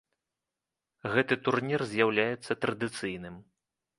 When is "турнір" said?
1.49-1.85